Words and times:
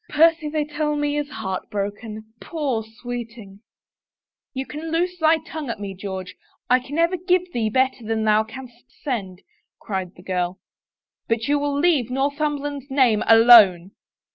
Percy, 0.09 0.49
they 0.49 0.65
tell 0.65 0.95
me, 0.95 1.15
is 1.15 1.29
heart 1.29 1.69
broken— 1.69 2.33
poor 2.41 2.83
sweeting!"" 2.83 3.61
You 4.55 4.65
can 4.65 4.91
loose 4.91 5.19
thy 5.19 5.37
tongue 5.37 5.69
at 5.69 5.79
me, 5.79 5.93
George— 5.93 6.33
I 6.71 6.79
can 6.79 6.97
ever 6.97 7.15
give 7.17 7.53
thee 7.53 7.69
better 7.69 8.03
than 8.03 8.23
thou 8.23 8.43
canst 8.43 8.85
send," 9.03 9.43
cried 9.79 10.15
the 10.15 10.23
girl," 10.23 10.59
but 11.29 11.47
you 11.47 11.59
will 11.59 11.77
leave 11.77 12.09
Northumberland's 12.09 12.89
name 12.89 13.21
alone." 13.27 13.91